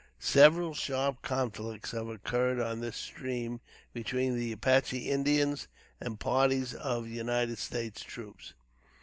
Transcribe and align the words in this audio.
Several 0.17 0.73
sharp 0.73 1.21
conflicts 1.21 1.91
have 1.91 2.07
occurred 2.07 2.59
on 2.59 2.79
this 2.81 2.97
stream 2.97 3.61
between 3.93 4.35
the 4.35 4.51
Apache 4.51 5.07
Indians 5.07 5.67
and 5.99 6.19
parties 6.19 6.73
of 6.73 7.07
United 7.07 7.59
States 7.59 8.01
troops. 8.01 8.55